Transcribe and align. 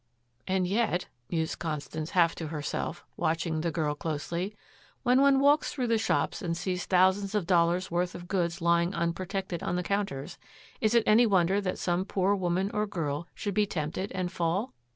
"And 0.47 0.65
yet," 0.65 1.05
mused 1.29 1.59
Constance 1.59 2.09
half 2.09 2.33
to 2.33 2.47
herself, 2.47 3.05
watching 3.17 3.61
the 3.61 3.69
girl 3.69 3.93
closely, 3.93 4.55
"when 5.03 5.21
one 5.21 5.39
walks 5.39 5.71
through 5.71 5.85
the 5.85 5.99
shops 5.99 6.41
and 6.41 6.57
sees 6.57 6.87
thousands 6.87 7.35
of 7.35 7.45
dollars' 7.45 7.91
worth 7.91 8.15
of 8.15 8.27
goods 8.27 8.61
lying 8.61 8.95
unprotected 8.95 9.61
on 9.61 9.75
the 9.75 9.83
counters, 9.83 10.39
is 10.79 10.95
it 10.95 11.03
any 11.05 11.27
wonder 11.27 11.61
that 11.61 11.77
some 11.77 12.03
poor 12.05 12.33
woman 12.33 12.71
or 12.73 12.87
girl 12.87 13.27
should 13.35 13.53
be 13.53 13.67
tempted 13.67 14.11
and 14.13 14.31
fall? 14.31 14.73